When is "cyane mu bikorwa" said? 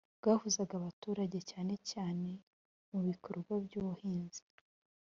1.89-3.53